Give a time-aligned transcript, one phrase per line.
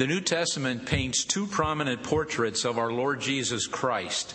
[0.00, 4.34] The New Testament paints two prominent portraits of our Lord Jesus Christ.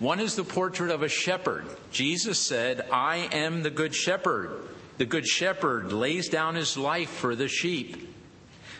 [0.00, 1.64] One is the portrait of a shepherd.
[1.92, 4.50] Jesus said, I am the good shepherd.
[4.98, 8.16] The good shepherd lays down his life for the sheep.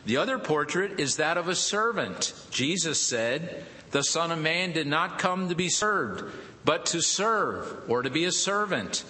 [0.04, 2.34] The other portrait is that of a servant.
[2.50, 6.34] Jesus said, The Son of Man did not come to be served,
[6.64, 9.04] but to serve, or to be a servant.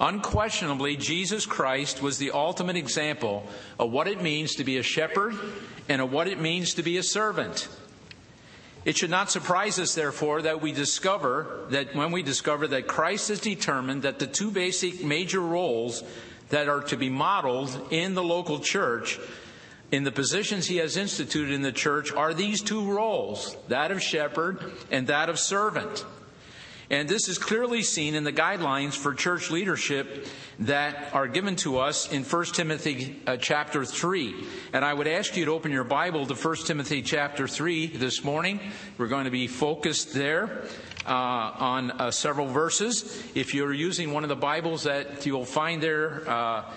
[0.00, 3.46] Unquestionably, Jesus Christ was the ultimate example
[3.78, 5.36] of what it means to be a shepherd
[5.88, 7.68] and of what it means to be a servant.
[8.84, 13.28] It should not surprise us, therefore, that we discover that when we discover that Christ
[13.28, 16.02] has determined that the two basic major roles
[16.50, 19.18] that are to be modeled in the local church,
[19.90, 24.02] in the positions he has instituted in the church, are these two roles that of
[24.02, 26.04] shepherd and that of servant.
[26.90, 30.26] And this is clearly seen in the guidelines for church leadership
[30.60, 34.46] that are given to us in 1 Timothy uh, chapter 3.
[34.72, 38.24] And I would ask you to open your Bible to 1 Timothy chapter 3 this
[38.24, 38.72] morning.
[38.96, 40.64] We're going to be focused there
[41.04, 43.22] uh, on uh, several verses.
[43.34, 46.72] If you're using one of the Bibles that you'll find there, uh,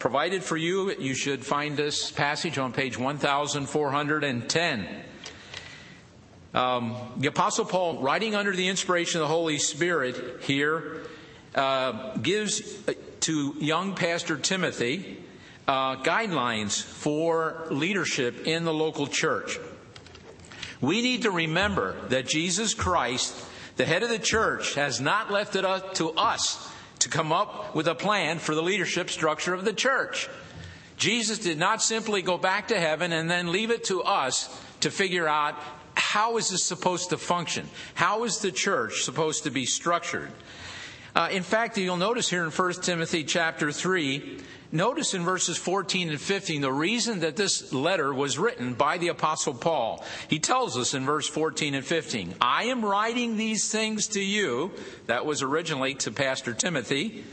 [0.00, 5.04] provided for you, you should find this passage on page 1410.
[6.52, 11.02] Um, the Apostle Paul, writing under the inspiration of the Holy Spirit here,
[11.54, 15.18] uh, gives uh, to young Pastor Timothy
[15.68, 19.58] uh, guidelines for leadership in the local church.
[20.80, 23.34] We need to remember that Jesus Christ,
[23.76, 26.68] the head of the church, has not left it up to us
[27.00, 30.28] to come up with a plan for the leadership structure of the church.
[30.96, 34.48] Jesus did not simply go back to heaven and then leave it to us
[34.80, 35.54] to figure out
[36.00, 37.68] how is this supposed to function?
[37.94, 40.32] How is the church supposed to be structured?
[41.14, 44.38] Uh, in fact, you'll notice here in 1 Timothy chapter 3,
[44.72, 49.08] notice in verses 14 and 15 the reason that this letter was written by the
[49.08, 50.04] Apostle Paul.
[50.28, 54.72] He tells us in verse 14 and 15, I am writing these things to you,
[55.06, 57.24] that was originally to Pastor Timothy,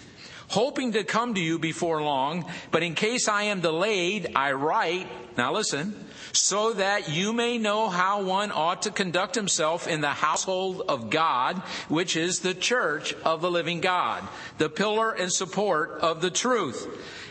[0.49, 5.07] hoping to come to you before long, but in case I am delayed, I write,
[5.37, 6.06] now listen,
[6.37, 11.09] so that you may know how one ought to conduct himself in the household of
[11.09, 11.57] God,
[11.89, 14.23] which is the church of the living God,
[14.57, 16.87] the pillar and support of the truth.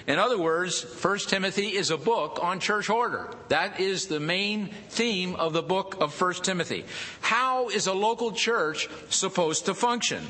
[0.07, 3.29] In other words, 1 Timothy is a book on church order.
[3.49, 6.85] That is the main theme of the book of 1 Timothy.
[7.21, 10.25] How is a local church supposed to function?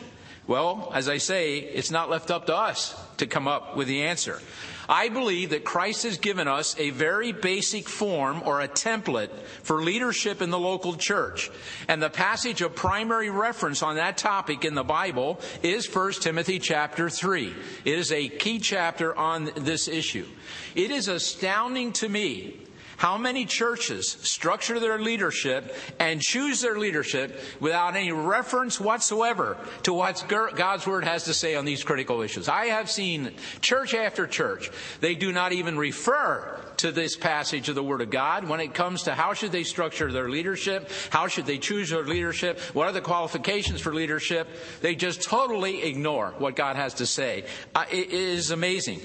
[0.46, 4.04] Well, as I say, it's not left up to us to come up with the
[4.04, 4.40] answer.
[4.88, 9.30] I believe that Christ has given us a very basic form or a template
[9.62, 11.50] for leadership in the local church.
[11.88, 16.58] And the passage of primary reference on that topic in the Bible is 1 Timothy
[16.58, 17.54] chapter 3.
[17.84, 20.26] It is a key chapter on this issue.
[20.74, 22.65] It is astounding to me
[22.96, 29.92] how many churches structure their leadership and choose their leadership without any reference whatsoever to
[29.92, 32.48] what God's Word has to say on these critical issues?
[32.48, 34.70] I have seen church after church,
[35.00, 38.74] they do not even refer to this passage of the Word of God when it
[38.74, 42.86] comes to how should they structure their leadership, how should they choose their leadership, what
[42.86, 44.48] are the qualifications for leadership.
[44.80, 47.44] They just totally ignore what God has to say.
[47.74, 49.00] Uh, it is amazing.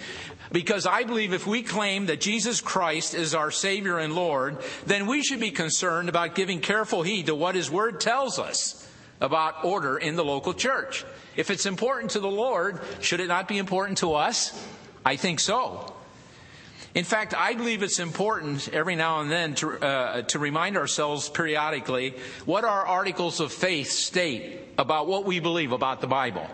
[0.52, 5.08] Because I believe if we claim that Jesus Christ is our Savior and Lord, then
[5.08, 8.90] we should be concerned about giving careful heed to what His Word tells us
[9.22, 11.06] about order in the local church.
[11.38, 14.68] If it's important to the Lord, should it not be important to us?
[15.06, 15.94] I think so.
[16.94, 21.30] In fact, I believe it's important every now and then to, uh, to remind ourselves
[21.30, 26.46] periodically what our articles of faith state about what we believe about the Bible.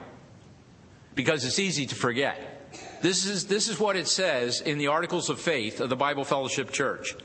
[1.16, 2.57] Because it's easy to forget.
[3.02, 6.24] This is, this is what it says in the Articles of Faith of the Bible
[6.24, 7.16] Fellowship Church.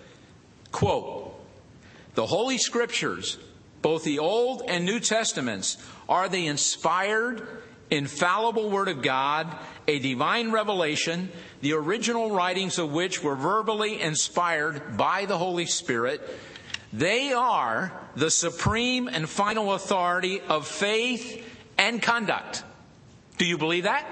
[0.71, 1.35] Quote,
[2.15, 3.39] the Holy Scriptures,
[3.81, 5.79] both the Old and New Testaments,
[6.09, 7.47] are the inspired,
[7.91, 9.57] infallible Word of God,
[9.89, 11.31] a divine revelation,
[11.63, 16.21] the original writings of which were verbally inspired by the Holy Spirit.
[16.93, 21.47] They are the supreme and final authority of faith
[21.79, 22.63] and conduct.
[23.39, 24.07] Do you believe that?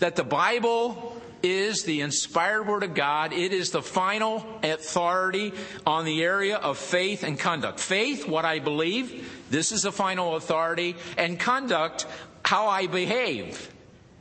[0.00, 3.32] That the Bible is the inspired Word of God.
[3.32, 5.52] It is the final authority
[5.86, 7.80] on the area of faith and conduct.
[7.80, 12.06] Faith, what I believe, this is the final authority, and conduct,
[12.44, 13.72] how I behave.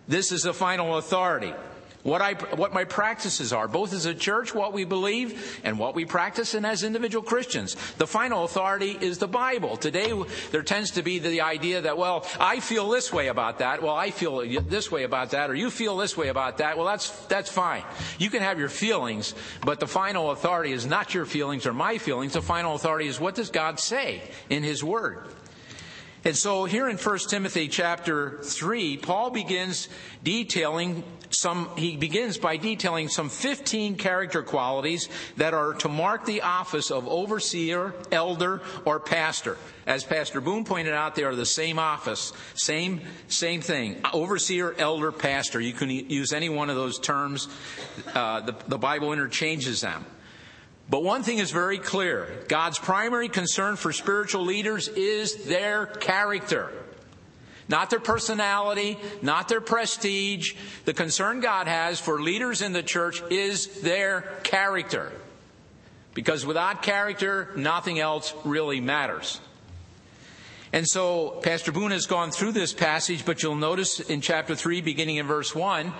[0.08, 1.54] This is the final authority.
[2.04, 5.96] What I what my practices are, both as a church, what we believe, and what
[5.96, 7.76] we practice, and as individual Christians.
[7.98, 9.76] The final authority is the Bible.
[9.76, 10.14] Today,
[10.52, 13.84] there tends to be the idea that, well, I feel this way about that.
[13.84, 16.78] Well, I feel this way about that, or you feel this way about that.
[16.78, 17.84] Well, that's that's fine.
[18.18, 19.36] You can have your feelings,
[19.66, 22.34] but the final authority is not your feelings or my feelings.
[22.34, 25.28] The final authority is what does God say in His Word.
[26.26, 29.88] And so here in 1 Timothy chapter 3, Paul begins
[30.22, 36.42] detailing some, he begins by detailing some 15 character qualities that are to mark the
[36.42, 39.58] office of overseer, elder, or pastor.
[39.86, 44.02] As Pastor Boone pointed out, they are the same office, same, same thing.
[44.14, 45.60] Overseer, elder, pastor.
[45.60, 47.48] You can use any one of those terms.
[48.14, 50.06] Uh, the, the Bible interchanges them.
[50.90, 56.72] But one thing is very clear God's primary concern for spiritual leaders is their character.
[57.70, 60.56] Not their personality, not their prestige.
[60.86, 65.12] The concern God has for leaders in the church is their character.
[66.16, 69.40] Because without character, nothing else really matters.
[70.74, 74.82] And so, Pastor Boone has gone through this passage, but you'll notice in chapter 3,
[74.82, 75.94] beginning in verse 1,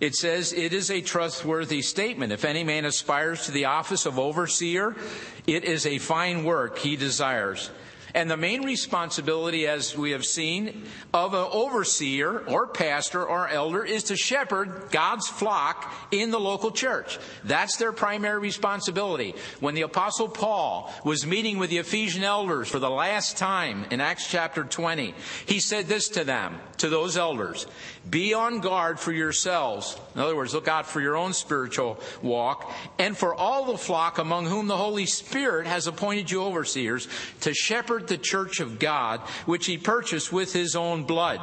[0.00, 2.32] it says, It is a trustworthy statement.
[2.32, 4.94] If any man aspires to the office of overseer,
[5.46, 7.70] it is a fine work he desires.
[8.16, 13.84] And the main responsibility, as we have seen, of an overseer or pastor or elder
[13.84, 17.18] is to shepherd God's flock in the local church.
[17.44, 19.34] That's their primary responsibility.
[19.60, 24.00] When the apostle Paul was meeting with the Ephesian elders for the last time in
[24.00, 25.14] Acts chapter 20,
[25.44, 27.66] he said this to them, to those elders,
[28.08, 29.98] be on guard for yourselves.
[30.14, 34.18] In other words, look out for your own spiritual walk and for all the flock
[34.18, 37.08] among whom the Holy Spirit has appointed you overseers
[37.40, 41.40] to shepherd the church of God, which he purchased with his own blood.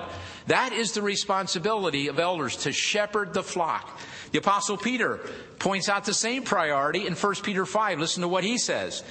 [0.47, 3.99] That is the responsibility of elders to shepherd the flock.
[4.33, 5.19] The apostle Peter
[5.59, 7.99] points out the same priority in 1 Peter 5.
[7.99, 9.03] Listen to what he says.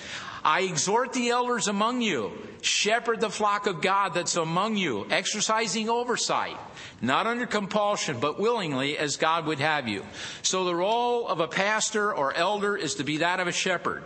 [0.45, 5.89] I exhort the elders among you, shepherd the flock of God that's among you, exercising
[5.89, 6.57] oversight,
[7.01, 10.05] not under compulsion, but willingly as God would have you.
[10.43, 14.03] So the role of a pastor or elder is to be that of a shepherd,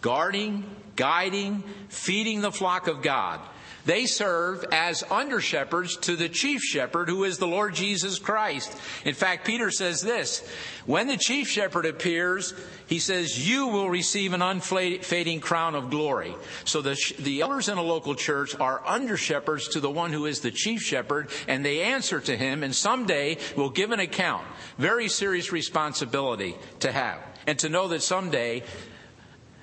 [0.00, 3.38] guarding, guiding, feeding the flock of God.
[3.86, 8.76] They serve as under shepherds to the chief shepherd, who is the Lord Jesus Christ.
[9.04, 10.46] In fact, Peter says this
[10.86, 12.52] When the chief shepherd appears,
[12.88, 16.34] he says, You will receive an unfading crown of glory.
[16.64, 20.26] So the, the elders in a local church are under shepherds to the one who
[20.26, 24.44] is the chief shepherd, and they answer to him, and someday will give an account.
[24.78, 27.20] Very serious responsibility to have.
[27.46, 28.64] And to know that someday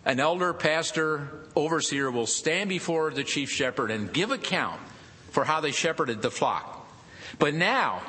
[0.06, 4.82] an elder, pastor, overseer will stand before the chief shepherd and give account
[5.30, 6.88] for how they shepherded the flock.
[7.40, 8.02] But now,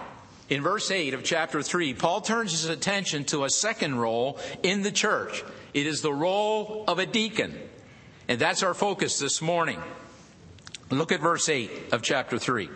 [0.49, 4.82] in verse 8 of chapter 3, Paul turns his attention to a second role in
[4.82, 5.44] the church.
[5.73, 7.58] It is the role of a deacon.
[8.29, 9.81] And that's our focus this morning.
[10.91, 12.69] Look at verse 8 of chapter 3.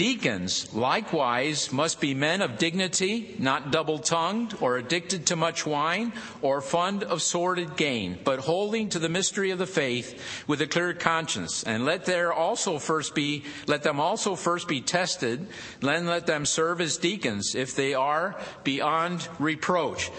[0.00, 6.14] Deacons, likewise, must be men of dignity, not double tongued, or addicted to much wine,
[6.40, 10.66] or fond of sordid gain, but holding to the mystery of the faith with a
[10.66, 11.64] clear conscience.
[11.64, 15.46] And let there also first be, let them also first be tested,
[15.80, 20.10] then let them serve as deacons if they are beyond reproach.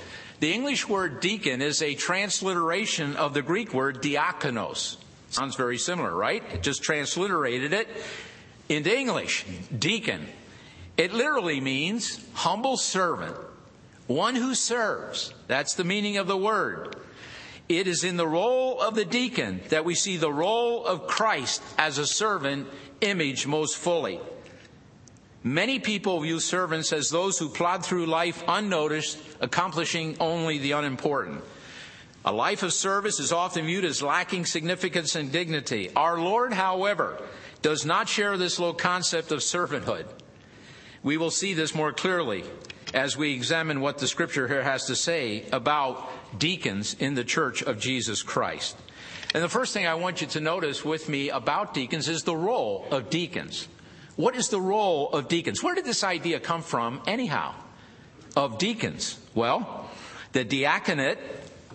[0.42, 4.98] The English word deacon is a transliteration of the Greek word diakonos.
[5.32, 6.44] Sounds very similar, right?
[6.54, 7.88] It just transliterated it
[8.72, 9.46] into English,
[9.78, 10.26] deacon.
[10.98, 13.36] It literally means humble servant,
[14.08, 15.34] one who serves.
[15.48, 16.96] That's the meaning of the word.
[17.70, 21.62] It is in the role of the deacon that we see the role of Christ
[21.78, 22.68] as a servant
[23.00, 24.20] image most fully.
[25.44, 31.44] Many people view servants as those who plod through life unnoticed, accomplishing only the unimportant.
[32.24, 35.90] A life of service is often viewed as lacking significance and dignity.
[35.96, 37.20] Our Lord, however,
[37.62, 40.06] does not share this low concept of servanthood.
[41.04, 42.44] We will see this more clearly
[42.94, 47.62] as we examine what the scripture here has to say about deacons in the church
[47.64, 48.78] of Jesus Christ.
[49.34, 52.36] And the first thing I want you to notice with me about deacons is the
[52.36, 53.68] role of deacons.
[54.18, 55.64] What is the role of deacons?
[55.64, 57.56] Where did this idea come from, anyhow,
[58.36, 59.18] of deacons?
[59.34, 59.90] Well,
[60.34, 61.18] the diaconate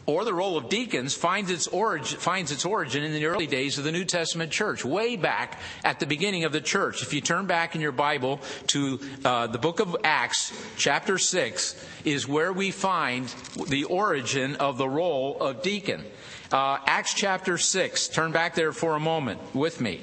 [0.07, 3.77] or the role of deacons finds its, origin, finds its origin in the early days
[3.77, 7.03] of the New Testament church, way back at the beginning of the church.
[7.03, 11.85] If you turn back in your Bible to uh, the book of Acts, chapter 6,
[12.05, 13.27] is where we find
[13.69, 16.05] the origin of the role of deacon.
[16.53, 20.03] Uh, Acts chapter 6, turn back there for a moment with me.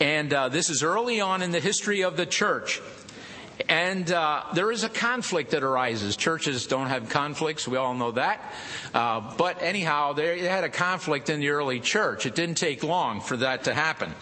[0.00, 2.80] And uh, this is early on in the history of the church.
[3.68, 6.16] And uh, there is a conflict that arises.
[6.16, 8.54] Churches don't have conflicts, we all know that.
[8.94, 12.26] Uh, but anyhow, they had a conflict in the early church.
[12.26, 14.14] It didn't take long for that to happen.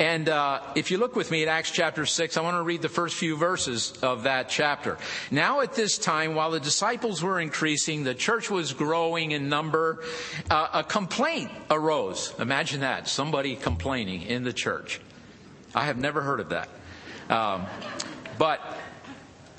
[0.00, 2.80] And uh, if you look with me at Acts chapter 6, I want to read
[2.80, 4.96] the first few verses of that chapter.
[5.30, 10.02] Now, at this time, while the disciples were increasing, the church was growing in number,
[10.50, 12.32] uh, a complaint arose.
[12.38, 15.02] Imagine that somebody complaining in the church.
[15.74, 16.70] I have never heard of that.
[17.28, 17.66] Um,
[18.40, 18.58] but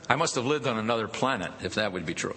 [0.09, 2.35] I must have lived on another planet if that would be true.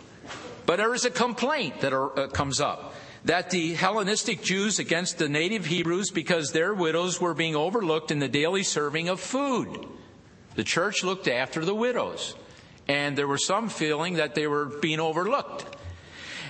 [0.66, 5.16] But there is a complaint that are, uh, comes up that the Hellenistic Jews against
[5.16, 9.86] the native Hebrews because their widows were being overlooked in the daily serving of food.
[10.54, 12.34] The church looked after the widows,
[12.88, 15.64] and there was some feeling that they were being overlooked.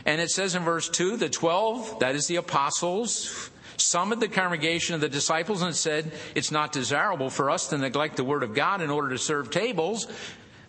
[0.04, 4.94] And it says in verse 2 the 12, that is the apostles, summoned the congregation
[4.94, 8.54] of the disciples and said, It's not desirable for us to neglect the word of
[8.54, 10.08] God in order to serve tables.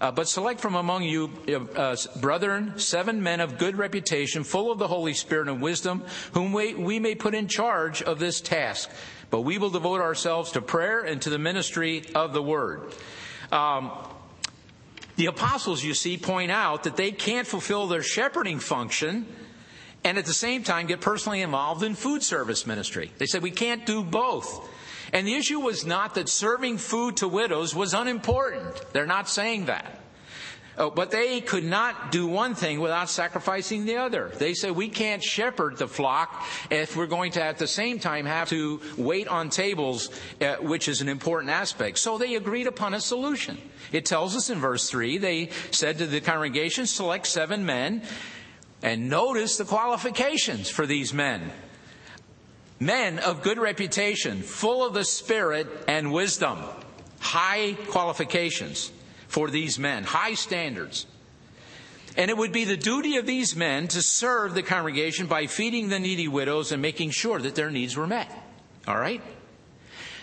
[0.02, 4.72] Uh, but select from among you, uh, uh, brethren, seven men of good reputation, full
[4.72, 8.42] of the Holy Spirit and wisdom, whom we, we may put in charge of this
[8.42, 8.90] task.
[9.30, 12.94] But we will devote ourselves to prayer and to the ministry of the word.
[13.52, 13.92] Um,
[15.16, 19.26] the apostles, you see, point out that they can't fulfill their shepherding function
[20.06, 23.12] and at the same time get personally involved in food service ministry.
[23.18, 24.70] They said we can't do both.
[25.12, 28.86] And the issue was not that serving food to widows was unimportant.
[28.94, 30.00] They're not saying that.
[30.78, 34.32] Oh, but they could not do one thing without sacrificing the other.
[34.38, 38.26] They said we can't shepherd the flock if we're going to at the same time
[38.26, 40.10] have to wait on tables,
[40.42, 41.98] uh, which is an important aspect.
[41.98, 43.58] So they agreed upon a solution.
[43.94, 48.02] It tells us in verse 3 they said to the congregation, select seven men
[48.82, 51.52] and notice the qualifications for these men.
[52.80, 56.60] Men of good reputation, full of the Spirit and wisdom.
[57.20, 58.92] High qualifications
[59.28, 61.08] for these men, high standards.
[62.18, 65.90] And it would be the duty of these men to serve the congregation by feeding
[65.90, 68.32] the needy widows and making sure that their needs were met.
[68.88, 69.22] All right?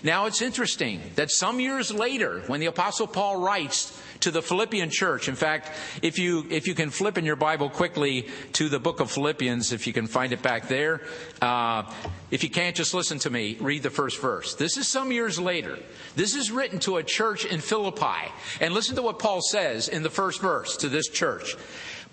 [0.02, 4.90] Now it's interesting that some years later, when the Apostle Paul writes to the Philippian
[4.90, 5.28] church.
[5.28, 5.70] In fact,
[6.02, 9.72] if you, if you can flip in your Bible quickly to the book of Philippians,
[9.72, 11.02] if you can find it back there,
[11.40, 11.92] uh,
[12.30, 14.54] if you can't just listen to me, read the first verse.
[14.54, 15.78] This is some years later.
[16.16, 18.32] This is written to a church in Philippi.
[18.60, 21.56] And listen to what Paul says in the first verse to this church.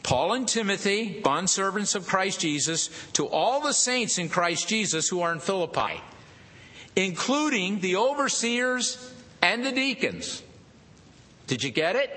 [0.03, 5.21] Paul and Timothy, bondservants of Christ Jesus, to all the saints in Christ Jesus who
[5.21, 6.01] are in Philippi,
[6.95, 10.43] including the overseers and the deacons.
[11.50, 12.12] Did you get it?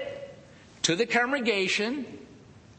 [0.82, 2.04] To the congregation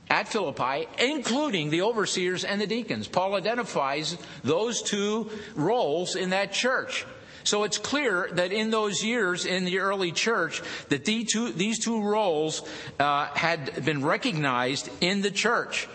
[0.08, 3.08] at Philippi, including the overseers and the deacons.
[3.08, 7.08] Paul identifies those two roles in that church.
[7.44, 11.84] So it's clear that in those years in the early church, that these two, these
[11.84, 12.62] two roles
[13.00, 15.90] uh, had been recognized in the church.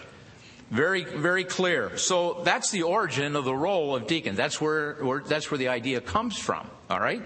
[0.73, 1.97] Very, very clear.
[1.99, 4.35] So that's the origin of the role of deacon.
[4.35, 6.69] That's where, where that's where the idea comes from.
[6.91, 7.23] All right.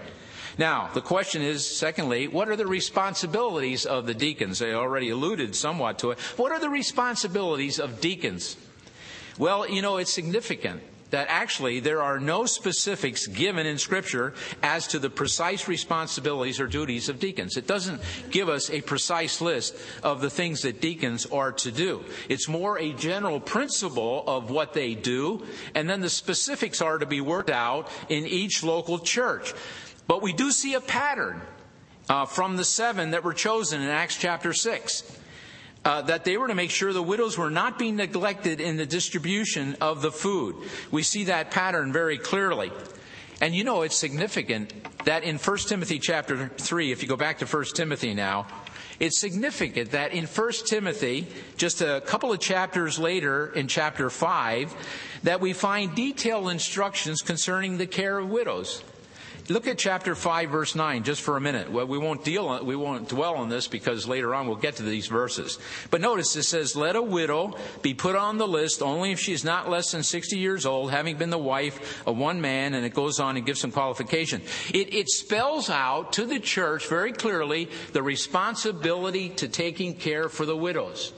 [0.57, 4.61] Now, the question is, secondly, what are the responsibilities of the deacons?
[4.61, 6.19] I already alluded somewhat to it.
[6.37, 8.57] What are the responsibilities of deacons?
[9.37, 10.83] Well, you know, it's significant
[11.13, 14.33] that actually there are no specifics given in Scripture
[14.63, 17.55] as to the precise responsibilities or duties of deacons.
[17.55, 22.03] It doesn't give us a precise list of the things that deacons are to do.
[22.29, 25.45] It's more a general principle of what they do,
[25.75, 29.53] and then the specifics are to be worked out in each local church.
[30.07, 31.41] But we do see a pattern
[32.09, 35.19] uh, from the seven that were chosen in Acts chapter 6.
[35.85, 38.85] Uh, that they were to make sure the widows were not being neglected in the
[38.85, 40.55] distribution of the food.
[40.91, 42.71] We see that pattern very clearly.
[43.41, 47.39] And you know, it's significant that in 1 Timothy chapter 3, if you go back
[47.39, 48.47] to 1 Timothy now,
[49.01, 54.73] it's significant that in 1 Timothy, just a couple of chapters later in chapter 5,
[55.23, 58.81] that we find detailed instructions concerning the care of widows.
[59.49, 61.69] Look at chapter 5 verse 9 just for a minute.
[61.69, 64.77] Well, we won't deal on, we won't dwell on this because later on we'll get
[64.77, 65.59] to these verses.
[65.89, 69.43] But notice it says, let a widow be put on the list only if she's
[69.43, 72.93] not less than 60 years old, having been the wife of one man, and it
[72.93, 74.41] goes on and gives some qualification.
[74.73, 80.45] It, it spells out to the church very clearly the responsibility to taking care for
[80.45, 81.11] the widows.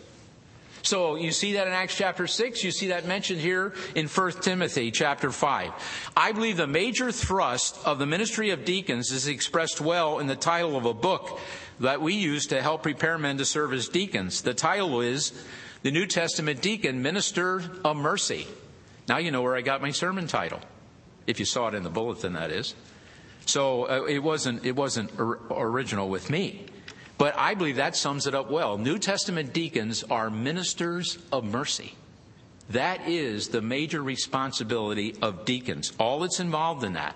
[0.85, 2.63] So you see that in Acts chapter 6.
[2.63, 6.11] You see that mentioned here in 1 Timothy chapter 5.
[6.15, 10.35] I believe the major thrust of the ministry of deacons is expressed well in the
[10.35, 11.39] title of a book
[11.79, 14.43] that we use to help prepare men to serve as deacons.
[14.43, 15.33] The title is
[15.81, 18.45] The New Testament Deacon, Minister of Mercy.
[19.07, 20.59] Now you know where I got my sermon title.
[21.25, 22.75] If you saw it in the bulletin, that is.
[23.47, 26.67] So uh, it wasn't, it wasn't or- original with me.
[27.17, 28.77] But I believe that sums it up well.
[28.77, 31.93] New Testament deacons are ministers of mercy.
[32.69, 37.15] That is the major responsibility of deacons, all that's involved in that.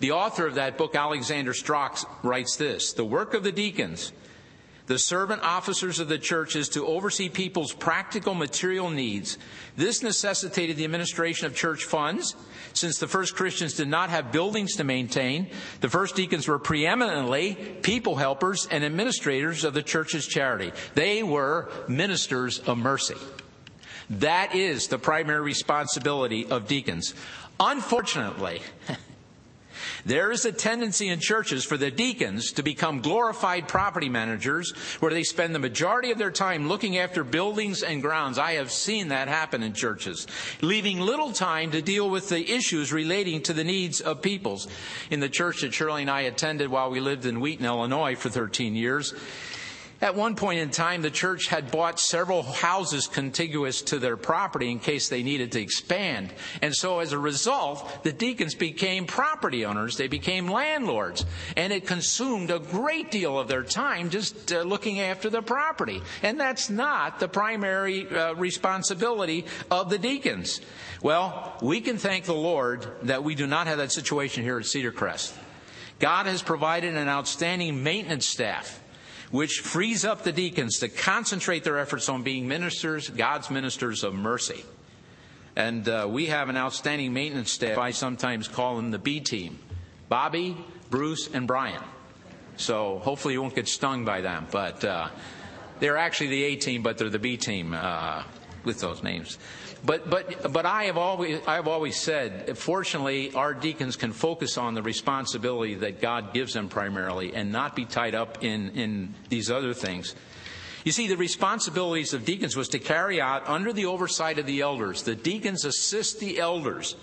[0.00, 4.12] The author of that book, Alexander Strauch, writes this The work of the deacons,
[4.86, 9.38] the servant officers of the church, is to oversee people's practical material needs.
[9.76, 12.34] This necessitated the administration of church funds.
[12.72, 15.50] Since the first Christians did not have buildings to maintain,
[15.80, 20.72] the first deacons were preeminently people helpers and administrators of the church's charity.
[20.94, 23.16] They were ministers of mercy.
[24.10, 27.14] That is the primary responsibility of deacons.
[27.58, 28.60] Unfortunately,
[30.06, 34.70] There is a tendency in churches for the deacons to become glorified property managers
[35.00, 38.38] where they spend the majority of their time looking after buildings and grounds.
[38.38, 40.28] I have seen that happen in churches,
[40.62, 44.68] leaving little time to deal with the issues relating to the needs of peoples.
[45.10, 48.28] In the church that Shirley and I attended while we lived in Wheaton, Illinois for
[48.28, 49.12] 13 years,
[50.00, 54.70] at one point in time, the church had bought several houses contiguous to their property
[54.70, 56.34] in case they needed to expand.
[56.60, 59.96] And so as a result, the deacons became property owners.
[59.96, 61.24] They became landlords.
[61.56, 66.02] And it consumed a great deal of their time just uh, looking after the property.
[66.22, 70.60] And that's not the primary uh, responsibility of the deacons.
[71.02, 74.66] Well, we can thank the Lord that we do not have that situation here at
[74.66, 75.34] Cedar Crest.
[75.98, 78.82] God has provided an outstanding maintenance staff
[79.30, 84.14] which frees up the deacons to concentrate their efforts on being ministers, God's ministers of
[84.14, 84.64] mercy.
[85.56, 87.78] And uh, we have an outstanding maintenance staff.
[87.78, 89.58] I sometimes call them the B team
[90.08, 90.56] Bobby,
[90.90, 91.82] Bruce, and Brian.
[92.56, 94.46] So hopefully you won't get stung by them.
[94.50, 95.08] But uh,
[95.80, 98.22] they're actually the A team, but they're the B team uh,
[98.64, 99.38] with those names.
[99.84, 104.58] But, but, but I, have always, I have always said, fortunately, our deacons can focus
[104.58, 109.14] on the responsibility that God gives them primarily and not be tied up in, in
[109.28, 110.14] these other things.
[110.84, 114.60] You see, the responsibilities of deacons was to carry out under the oversight of the
[114.60, 115.02] elders.
[115.02, 116.94] The deacons assist the elders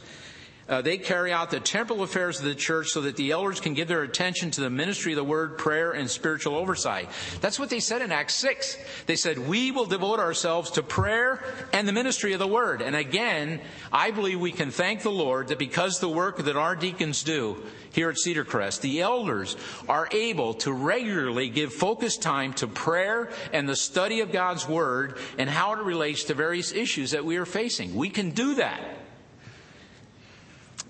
[0.69, 3.73] uh, they carry out the temporal affairs of the church so that the elders can
[3.73, 7.09] give their attention to the ministry of the word, prayer, and spiritual oversight.
[7.41, 8.77] That's what they said in Acts 6.
[9.05, 11.43] They said, We will devote ourselves to prayer
[11.73, 12.81] and the ministry of the word.
[12.81, 13.59] And again,
[13.91, 17.57] I believe we can thank the Lord that because the work that our deacons do
[17.91, 19.57] here at Cedar Crest, the elders
[19.89, 25.17] are able to regularly give focused time to prayer and the study of God's word
[25.37, 27.95] and how it relates to various issues that we are facing.
[27.95, 29.02] We can do that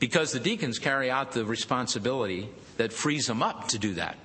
[0.04, 4.18] because the deacons carry out the responsibility that frees them up to do that,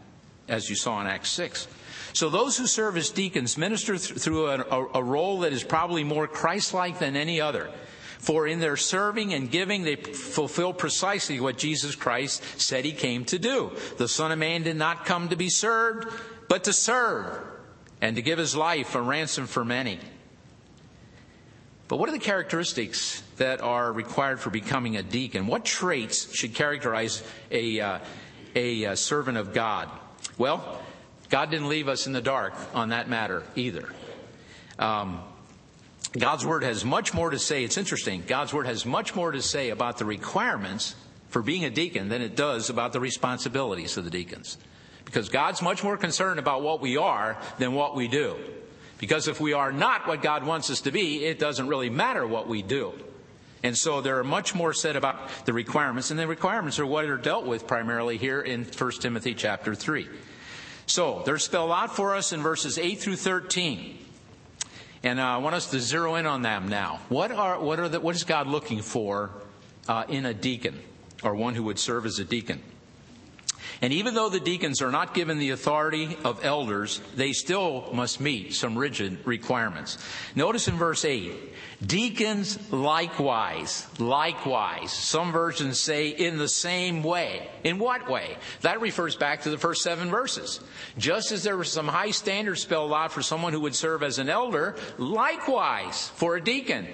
[0.49, 1.69] as you saw in Acts 6.
[2.15, 5.63] So those who serve as deacons minister th- through a, a, a role that is
[5.63, 7.71] probably more Christ like than any other.
[8.19, 13.25] For in their serving and giving, they fulfill precisely what Jesus Christ said he came
[13.27, 13.71] to do.
[13.99, 16.13] The Son of Man did not come to be served,
[16.49, 17.41] but to serve,
[18.01, 20.01] and to give his life a ransom for many.
[21.89, 25.47] But what are the characteristics that are required for becoming a deacon?
[25.47, 27.99] What traits should characterize a, uh,
[28.55, 29.89] a uh, servant of God?
[30.37, 30.83] Well,
[31.31, 33.89] God didn't leave us in the dark on that matter either.
[34.79, 35.23] Um,
[36.17, 37.65] God's Word has much more to say.
[37.65, 38.23] It's interesting.
[38.27, 40.95] God's Word has much more to say about the requirements
[41.31, 44.59] for being a deacon than it does about the responsibilities of the deacons.
[45.05, 48.37] Because God's much more concerned about what we are than what we do.
[48.99, 52.27] Because if we are not what God wants us to be, it doesn't really matter
[52.27, 52.93] what we do.
[53.63, 57.05] And so there are much more said about the requirements, and the requirements are what
[57.07, 60.09] are dealt with primarily here in 1 Timothy chapter 3.
[60.87, 63.99] So they're spelled out for us in verses 8 through 13.
[65.03, 67.01] And uh, I want us to zero in on them now.
[67.09, 69.31] What, are, what, are the, what is God looking for
[69.87, 70.81] uh, in a deacon,
[71.23, 72.61] or one who would serve as a deacon?
[73.81, 78.21] And even though the deacons are not given the authority of elders, they still must
[78.21, 79.99] meet some rigid requirements.
[80.35, 81.33] Notice in verse 8,
[81.87, 84.93] deacons likewise, likewise.
[84.93, 87.49] Some versions say in the same way.
[87.63, 88.37] In what way?
[88.63, 90.61] That refers back to the first seven verses.
[90.97, 94.19] Just as there were some high standards spelled out for someone who would serve as
[94.19, 96.89] an elder, likewise for a deacon.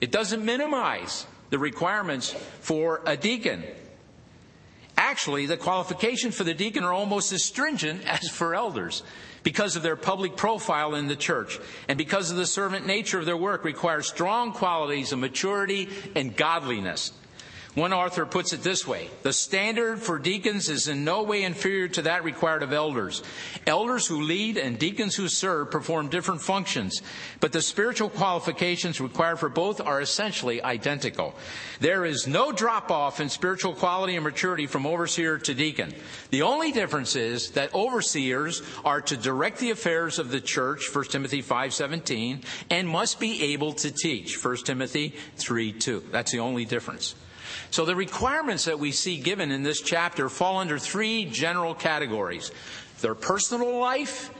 [0.00, 2.30] It doesn't minimize the requirements
[2.60, 3.64] for a deacon.
[5.08, 9.02] Actually, the qualifications for the deacon are almost as stringent as for elders
[9.42, 13.24] because of their public profile in the church and because of the servant nature of
[13.24, 17.12] their work requires strong qualities of maturity and godliness.
[17.78, 21.86] One author puts it this way The standard for deacons is in no way inferior
[21.86, 23.22] to that required of elders.
[23.68, 27.02] Elders who lead and deacons who serve perform different functions,
[27.38, 31.36] but the spiritual qualifications required for both are essentially identical.
[31.78, 35.94] There is no drop off in spiritual quality and maturity from overseer to deacon.
[36.30, 41.12] The only difference is that overseers are to direct the affairs of the church, 1
[41.12, 46.10] Timothy 5:17, and must be able to teach, 1 Timothy 3:2.
[46.10, 47.14] That's the only difference.
[47.70, 52.50] So the requirements that we see given in this chapter fall under three general categories
[53.00, 54.32] their personal life,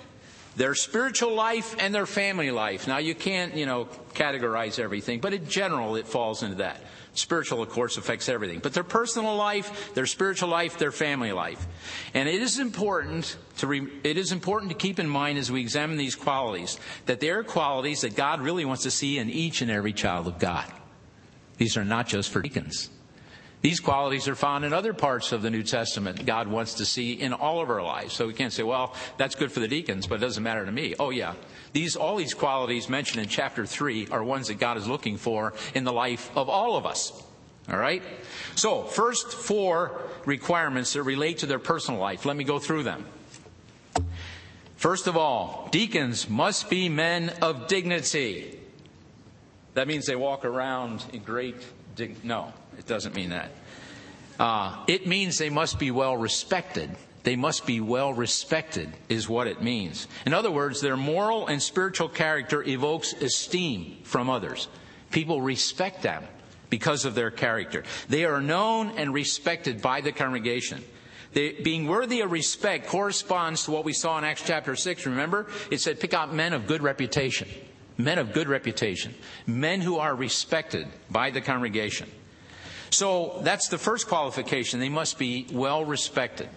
[0.57, 2.88] their spiritual life, and their family life.
[2.88, 6.83] Now, you can't, you know, categorize everything, but in general, it falls into that.
[7.14, 8.61] Spiritual, of course, affects everything.
[8.61, 11.66] But their personal life, their spiritual life, their family life.
[12.14, 15.61] And it is important to, re- it is important to keep in mind as we
[15.61, 19.62] examine these qualities that they are qualities that God really wants to see in each
[19.62, 20.66] and every child of God.
[21.57, 22.90] These are not just for deacons.
[23.61, 27.12] These qualities are found in other parts of the New Testament God wants to see
[27.12, 28.14] in all of our lives.
[28.14, 30.71] So we can't say, well, that's good for the deacons, but it doesn't matter to
[30.71, 30.94] me.
[30.99, 31.35] Oh yeah.
[31.73, 35.55] These, all these qualities mentioned in chapter 3 are ones that God is looking for
[35.75, 37.12] in the life of all of us.
[37.68, 38.03] All right?
[38.55, 42.25] So, first four requirements that relate to their personal life.
[42.25, 43.05] Let me go through them.
[44.77, 48.59] First of all, deacons must be men of dignity.
[49.75, 51.57] That means they walk around in great
[51.94, 52.27] dignity.
[52.27, 53.50] no, it doesn't mean that.
[54.38, 56.90] Uh, it means they must be well respected.
[57.24, 60.06] They must be well respected, is what it means.
[60.24, 64.68] In other words, their moral and spiritual character evokes esteem from others.
[65.10, 66.24] People respect them
[66.70, 67.82] because of their character.
[68.08, 70.84] They are known and respected by the congregation.
[71.32, 75.06] They, being worthy of respect corresponds to what we saw in Acts chapter 6.
[75.06, 75.46] Remember?
[75.70, 77.48] It said, pick out men of good reputation.
[77.98, 79.14] Men of good reputation.
[79.46, 82.08] Men who are respected by the congregation.
[82.90, 84.81] So that's the first qualification.
[84.81, 86.48] They must be well respected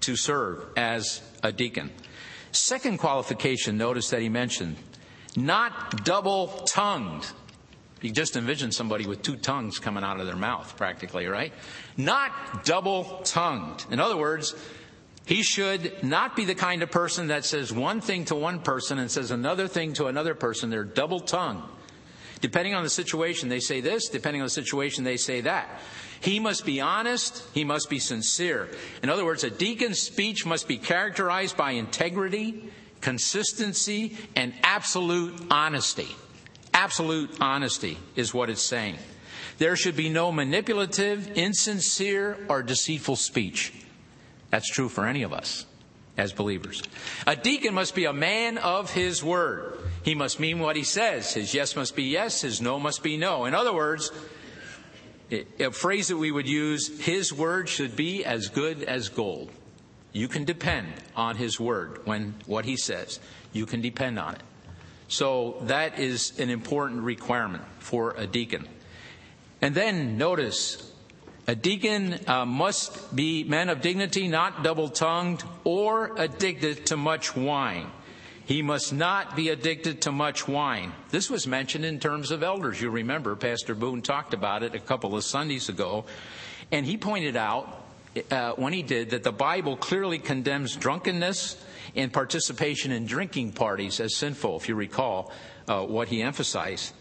[0.00, 1.90] to serve as a deacon.
[2.52, 4.76] Second qualification, notice that he mentioned,
[5.36, 7.26] not double tongued.
[8.00, 11.52] You just envision somebody with two tongues coming out of their mouth, practically, right?
[11.96, 13.86] Not double tongued.
[13.90, 14.54] In other words,
[15.26, 18.98] he should not be the kind of person that says one thing to one person
[18.98, 20.70] and says another thing to another person.
[20.70, 21.64] They're double tongued.
[22.46, 24.08] Depending on the situation, they say this.
[24.08, 25.68] Depending on the situation, they say that.
[26.20, 27.42] He must be honest.
[27.52, 28.68] He must be sincere.
[29.02, 36.06] In other words, a deacon's speech must be characterized by integrity, consistency, and absolute honesty.
[36.72, 38.96] Absolute honesty is what it's saying.
[39.58, 43.72] There should be no manipulative, insincere, or deceitful speech.
[44.50, 45.66] That's true for any of us
[46.16, 46.80] as believers.
[47.26, 49.75] A deacon must be a man of his word.
[50.06, 51.34] He must mean what he says.
[51.34, 53.44] His yes must be yes, his no must be no.
[53.44, 54.12] In other words,
[55.32, 59.50] a phrase that we would use, his word should be as good as gold.
[60.12, 63.18] You can depend on his word when what he says.
[63.52, 64.42] You can depend on it.
[65.08, 68.68] So that is an important requirement for a deacon.
[69.60, 70.88] And then notice,
[71.48, 77.34] a deacon uh, must be men of dignity, not double tongued or addicted to much
[77.34, 77.90] wine.
[78.46, 80.92] He must not be addicted to much wine.
[81.10, 82.80] This was mentioned in terms of elders.
[82.80, 86.04] You remember, Pastor Boone talked about it a couple of Sundays ago.
[86.70, 87.82] And he pointed out,
[88.30, 91.60] uh, when he did, that the Bible clearly condemns drunkenness
[91.96, 95.32] and participation in drinking parties as sinful, if you recall
[95.66, 96.94] uh, what he emphasized.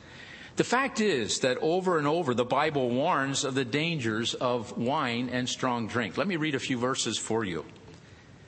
[0.55, 5.29] The fact is that over and over the Bible warns of the dangers of wine
[5.31, 6.17] and strong drink.
[6.17, 7.65] Let me read a few verses for you.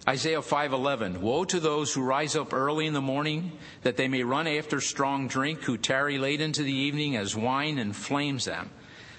[0.08, 4.24] Isaiah 5:11 Woe to those who rise up early in the morning that they may
[4.24, 8.70] run after strong drink who tarry late into the evening as wine inflames them.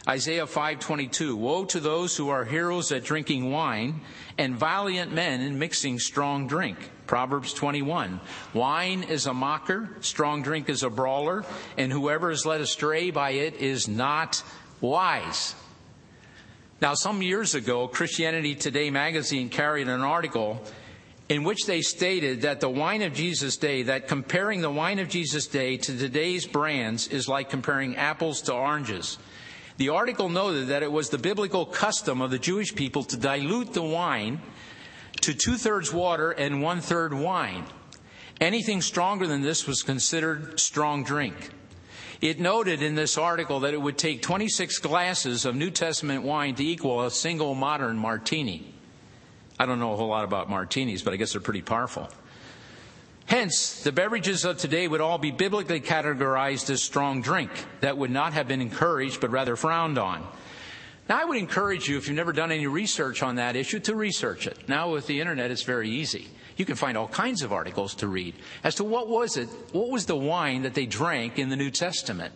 [0.09, 4.01] Isaiah 5:22 Woe to those who are heroes at drinking wine
[4.39, 6.79] and valiant men in mixing strong drink.
[7.07, 8.19] Proverbs 21
[8.55, 11.45] Wine is a mocker, strong drink is a brawler,
[11.77, 14.43] and whoever is led astray by it is not
[14.81, 15.55] wise.
[16.81, 20.63] Now, some years ago, Christianity Today magazine carried an article
[21.29, 25.09] in which they stated that the wine of Jesus Day, that comparing the wine of
[25.09, 29.19] Jesus Day to today's brands is like comparing apples to oranges.
[29.77, 33.75] The article noted that it was the biblical custom of the Jewish people to dilute
[33.75, 34.41] the wine
[35.21, 37.65] to two thirds water and one third wine.
[38.41, 41.51] Anything stronger than this was considered strong drink.
[42.21, 46.55] It noted in this article that it would take 26 glasses of New Testament wine
[46.57, 48.75] to equal a single modern martini.
[49.59, 52.09] I don't know a whole lot about martinis, but I guess they're pretty powerful.
[53.27, 58.11] Hence, the beverages of today would all be biblically categorized as strong drink that would
[58.11, 60.27] not have been encouraged but rather frowned on.
[61.09, 63.95] Now, I would encourage you, if you've never done any research on that issue, to
[63.95, 64.69] research it.
[64.69, 66.29] Now, with the internet, it's very easy.
[66.57, 69.91] You can find all kinds of articles to read as to what was it, what
[69.91, 72.33] was the wine that they drank in the New Testament.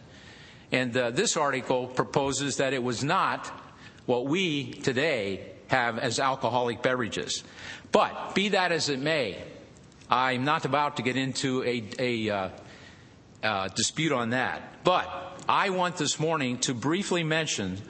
[0.71, 3.47] And uh, this article proposes that it was not
[4.07, 7.43] what we today have as alcoholic beverages.
[7.91, 9.43] But be that as it may,
[10.11, 12.49] I'm not about to get into a, a uh,
[13.43, 14.85] uh, dispute on that.
[14.85, 15.09] But
[15.49, 17.81] I want this morning to briefly mention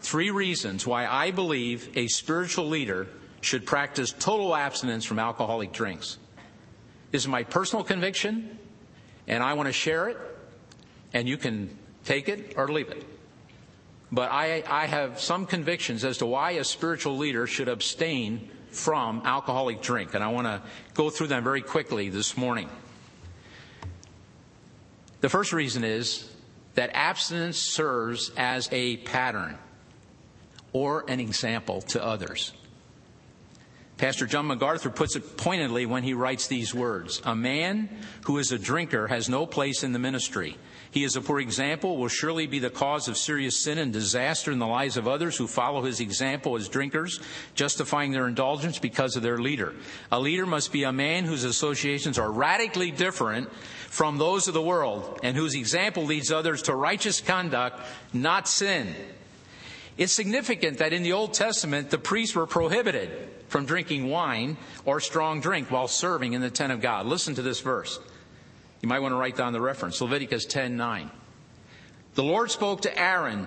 [0.00, 3.06] three reasons why I believe a spiritual leader
[3.40, 6.18] should practice total abstinence from alcoholic drinks.
[7.12, 8.58] This is my personal conviction,
[9.28, 10.18] and I want to share it,
[11.12, 11.70] and you can
[12.04, 13.04] take it or leave it.
[14.10, 19.22] But I, I have some convictions as to why a spiritual leader should abstain from
[19.24, 20.62] alcoholic drink, and I want to
[20.94, 22.68] go through them very quickly this morning.
[25.20, 26.30] The first reason is
[26.74, 29.58] that abstinence serves as a pattern
[30.72, 32.52] or an example to others.
[33.96, 37.88] Pastor John MacArthur puts it pointedly when he writes these words A man
[38.26, 40.56] who is a drinker has no place in the ministry.
[40.90, 44.50] He is a poor example, will surely be the cause of serious sin and disaster
[44.50, 47.20] in the lives of others who follow his example as drinkers,
[47.54, 49.74] justifying their indulgence because of their leader.
[50.10, 53.52] A leader must be a man whose associations are radically different
[53.90, 57.80] from those of the world and whose example leads others to righteous conduct,
[58.12, 58.94] not sin.
[59.98, 63.10] It's significant that in the Old Testament, the priests were prohibited
[63.48, 67.04] from drinking wine or strong drink while serving in the tent of God.
[67.06, 67.98] Listen to this verse.
[68.80, 70.00] You might want to write down the reference.
[70.00, 71.10] Leviticus 10:9.
[72.14, 73.46] The Lord spoke to Aaron,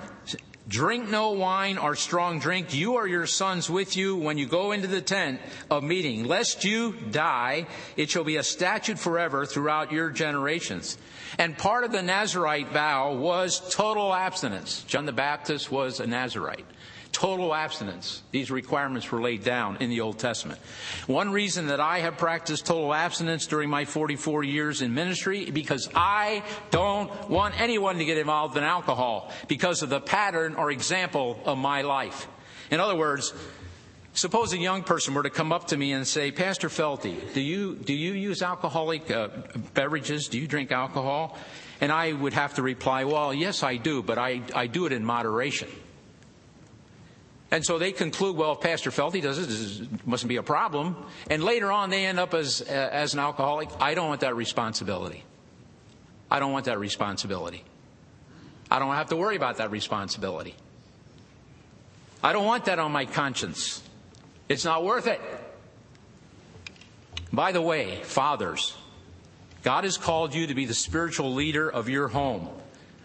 [0.67, 4.71] Drink no wine or strong drink, you or your sons with you, when you go
[4.71, 7.67] into the tent of meeting, lest you die.
[7.97, 10.97] It shall be a statute forever throughout your generations.
[11.37, 14.83] And part of the Nazarite vow was total abstinence.
[14.83, 16.65] John the Baptist was a Nazarite
[17.11, 18.21] total abstinence.
[18.31, 20.59] These requirements were laid down in the Old Testament.
[21.07, 25.89] One reason that I have practiced total abstinence during my 44 years in ministry because
[25.95, 31.39] I don't want anyone to get involved in alcohol because of the pattern or example
[31.45, 32.27] of my life.
[32.69, 33.33] In other words,
[34.13, 37.39] Suppose a young person were to come up to me and say, Pastor Felty, do
[37.39, 39.29] you, do you use alcoholic uh,
[39.73, 40.27] beverages?
[40.27, 41.37] Do you drink alcohol?
[41.79, 44.91] And I would have to reply, well, yes, I do, but I, I do it
[44.91, 45.69] in moderation.
[47.51, 50.95] And so they conclude, well, if Pastor Felty does it, this mustn't be a problem.
[51.29, 53.69] And later on, they end up as, uh, as an alcoholic.
[53.81, 55.25] I don't want that responsibility.
[56.29, 57.65] I don't want that responsibility.
[58.69, 60.55] I don't have to worry about that responsibility.
[62.23, 63.83] I don't want that on my conscience.
[64.47, 65.19] It's not worth it.
[67.33, 68.77] By the way, fathers,
[69.63, 72.47] God has called you to be the spiritual leader of your home.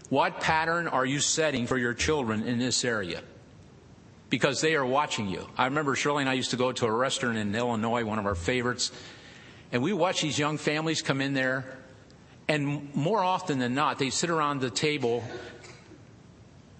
[0.08, 3.22] What pattern are you setting for your children in this area?
[4.30, 5.46] Because they are watching you.
[5.56, 8.26] I remember Shirley and I used to go to a restaurant in Illinois, one of
[8.26, 8.92] our favorites,
[9.72, 11.78] and we watch these young families come in there,
[12.48, 15.24] and more often than not, they sit around the table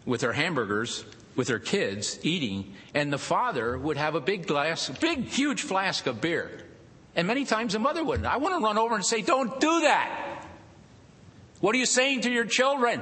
[0.05, 1.05] with their hamburgers,
[1.35, 6.07] with their kids eating, and the father would have a big glass, big, huge flask
[6.07, 6.63] of beer.
[7.17, 8.27] And many times the mother wouldn't.
[8.27, 10.47] I want to run over and say, Don't do that.
[11.61, 13.01] What are you saying to your children?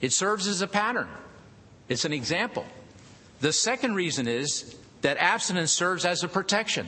[0.00, 1.08] It serves as a pattern.
[1.88, 2.64] It's an example.
[3.40, 6.86] The second reason is that abstinence serves as a protection.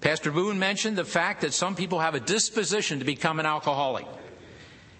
[0.00, 4.06] Pastor Boone mentioned the fact that some people have a disposition to become an alcoholic.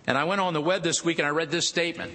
[0.07, 2.13] And I went on the web this week and I read this statement.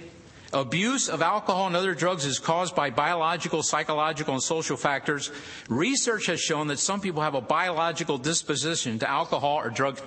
[0.52, 5.30] Abuse of alcohol and other drugs is caused by biological, psychological, and social factors.
[5.70, 9.98] Research has shown that some people have a biological disposition to alcohol or drug,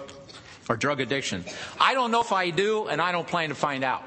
[0.70, 1.44] or drug addiction.
[1.80, 4.04] I don't know if I do, and I don't plan to find out.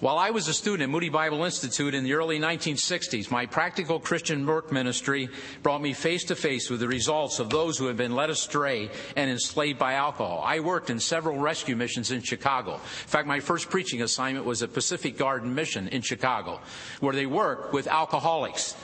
[0.00, 4.00] While I was a student at Moody Bible Institute in the early 1960s, my practical
[4.00, 5.28] Christian work ministry
[5.62, 8.90] brought me face to face with the results of those who had been led astray
[9.14, 10.42] and enslaved by alcohol.
[10.44, 12.74] I worked in several rescue missions in Chicago.
[12.74, 16.60] In fact, my first preaching assignment was at Pacific Garden Mission in Chicago,
[16.98, 18.74] where they work with alcoholics.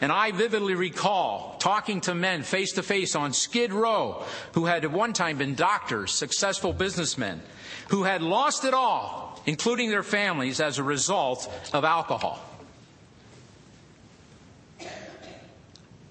[0.00, 4.84] And I vividly recall talking to men face to face on Skid Row who had
[4.84, 7.42] at one time been doctors, successful businessmen,
[7.88, 12.38] who had lost it all including their families, as a result of alcohol.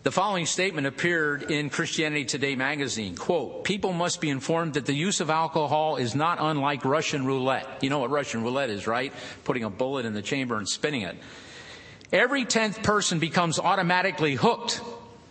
[0.04, 3.16] The following statement appeared in Christianity Today magazine.
[3.16, 7.66] Quote, people must be informed that the use of alcohol is not unlike Russian roulette.
[7.80, 9.14] You know what Russian roulette is, right?
[9.46, 11.16] Putting a bullet in the chamber and spinning it.
[12.12, 14.82] Every tenth person becomes automatically hooked.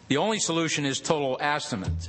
[0.09, 2.09] The only solution is total abstinence.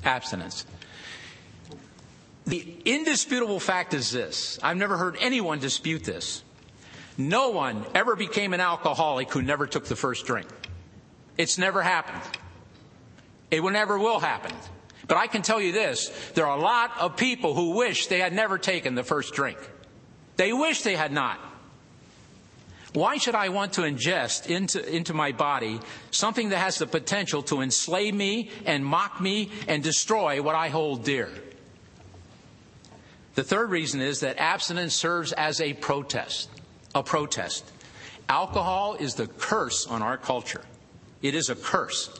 [2.50, 6.44] The indisputable fact is this I've never heard anyone dispute this.
[7.16, 10.48] No one ever became an alcoholic who never took the first drink.
[11.38, 12.24] It's never happened.
[13.52, 14.52] It never will happen.
[15.08, 18.20] But I can tell you this there are a lot of people who wish they
[18.20, 19.60] had never taken the first drink.
[20.36, 21.40] They wish they had not.
[22.94, 27.44] Why should I want to ingest into, into my body something that has the potential
[27.44, 31.30] to enslave me and mock me and destroy what I hold dear?
[33.40, 36.50] The third reason is that abstinence serves as a protest.
[36.94, 37.64] A protest.
[38.28, 40.60] Alcohol is the curse on our culture.
[41.22, 42.20] It is a curse.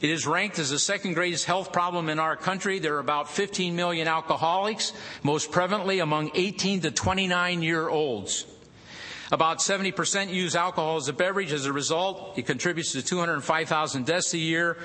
[0.00, 2.80] It is ranked as the second greatest health problem in our country.
[2.80, 8.44] There are about 15 million alcoholics, most prevalently among 18 to 29 year olds.
[9.30, 11.52] About 70% use alcohol as a beverage.
[11.52, 14.78] As a result, it contributes to 205,000 deaths a year.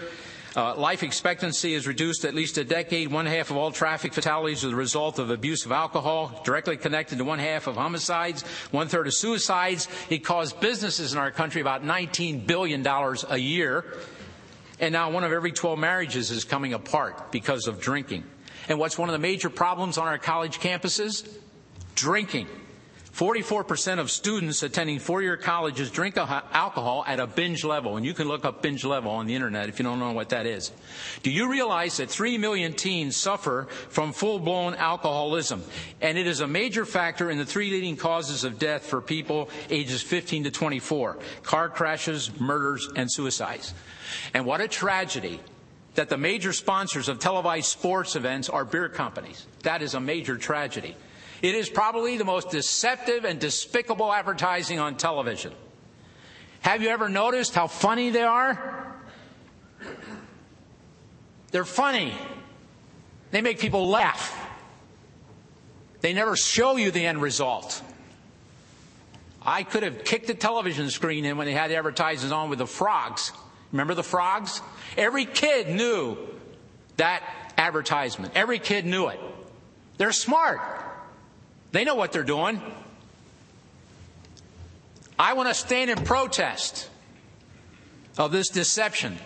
[0.56, 3.12] Uh, life expectancy is reduced at least a decade.
[3.12, 7.18] One half of all traffic fatalities are the result of abuse of alcohol, directly connected
[7.18, 9.88] to one half of homicides, one third of suicides.
[10.12, 13.84] It costs businesses in our country about $19 billion a year.
[14.80, 18.24] And now one of every 12 marriages is coming apart because of drinking.
[18.70, 21.28] And what's one of the major problems on our college campuses?
[21.96, 22.48] Drinking.
[23.14, 28.28] 44% of students attending four-year colleges drink alcohol at a binge level, and you can
[28.28, 30.72] look up binge level on the internet if you don't know what that is.
[31.22, 35.64] Do you realize that 3 million teens suffer from full-blown alcoholism?
[36.02, 39.50] And it is a major factor in the three leading causes of death for people
[39.70, 41.20] ages 15 to 24.
[41.44, 43.76] Car crashes, murders, and suicides.
[44.34, 45.40] And what a tragedy
[45.94, 49.46] that the major sponsors of televised sports events are beer companies.
[49.62, 50.96] That is a major tragedy.
[51.44, 55.52] It is probably the most deceptive and despicable advertising on television.
[56.62, 58.96] Have you ever noticed how funny they are?
[61.52, 62.14] They're funny.
[63.32, 64.40] They make people laugh.
[66.00, 67.82] They never show you the end result.
[69.42, 72.60] I could have kicked the television screen in when they had the advertisements on with
[72.60, 73.34] the frogs.
[73.74, 74.62] Remember the frogs?
[74.96, 76.18] Every kid knew
[76.96, 77.22] that
[77.58, 78.32] advertisement.
[78.34, 79.20] Every kid knew it.
[79.98, 80.62] They're smart.
[81.74, 82.62] They know what they're doing.
[85.18, 86.88] I want to stand in protest
[88.16, 89.18] of this deception.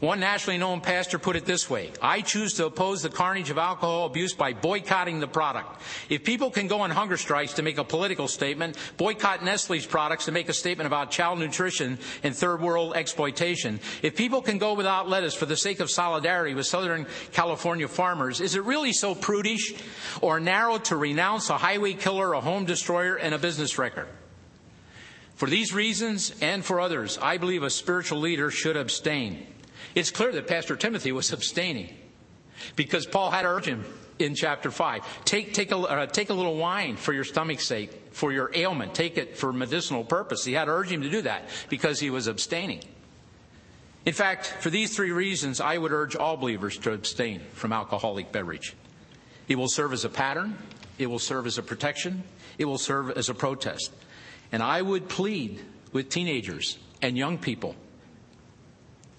[0.00, 3.58] One nationally known pastor put it this way I choose to oppose the carnage of
[3.58, 5.82] alcohol abuse by boycotting the product.
[6.08, 10.24] If people can go on hunger strikes to make a political statement, boycott Nestle's products
[10.24, 14.72] to make a statement about child nutrition and third world exploitation, if people can go
[14.72, 19.14] without lettuce for the sake of solidarity with Southern California farmers, is it really so
[19.14, 19.74] prudish
[20.22, 24.08] or narrow to renounce a highway killer, a home destroyer, and a business wrecker?
[25.34, 29.46] For these reasons and for others, I believe a spiritual leader should abstain.
[29.94, 31.94] It's clear that Pastor Timothy was abstaining
[32.76, 33.84] because Paul had urged him
[34.18, 37.90] in chapter 5 take, take, a, uh, take a little wine for your stomach's sake,
[38.12, 40.44] for your ailment, take it for medicinal purpose.
[40.44, 42.82] He had urged him to do that because he was abstaining.
[44.06, 48.32] In fact, for these three reasons, I would urge all believers to abstain from alcoholic
[48.32, 48.74] beverage.
[49.48, 50.56] It will serve as a pattern,
[50.98, 52.22] it will serve as a protection,
[52.56, 53.92] it will serve as a protest.
[54.52, 55.60] And I would plead
[55.92, 57.74] with teenagers and young people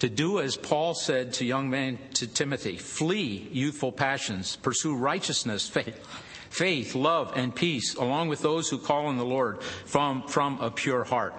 [0.02, 5.70] to do as Paul said to young man to Timothy flee youthful passions, pursue righteousness,
[5.70, 5.96] faith,
[6.50, 10.72] faith, love, and peace, along with those who call on the Lord from, from a
[10.72, 11.36] pure heart.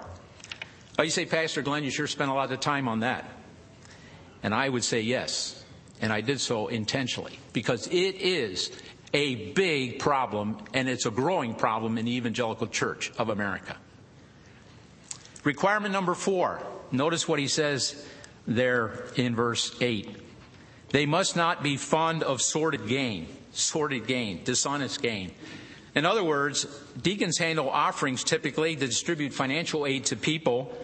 [0.97, 3.29] Oh, you say, Pastor Glenn, you sure spent a lot of time on that.
[4.43, 5.61] And I would say yes.
[5.99, 8.71] And I did so intentionally because it is
[9.13, 13.75] a big problem and it's a growing problem in the evangelical church of America.
[15.43, 16.63] Requirement number four.
[16.93, 18.07] Notice what he says
[18.47, 20.09] there in verse 8.
[20.89, 25.31] They must not be fond of sordid gain, sordid gain, dishonest gain.
[25.95, 26.65] In other words,
[27.01, 30.75] deacons handle offerings typically to distribute financial aid to people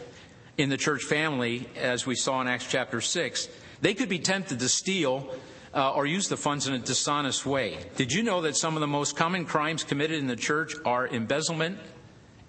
[0.57, 3.49] in the church family, as we saw in Acts chapter 6.
[3.81, 5.33] They could be tempted to steal
[5.73, 7.77] uh, or use the funds in a dishonest way.
[7.95, 11.07] Did you know that some of the most common crimes committed in the church are
[11.07, 11.79] embezzlement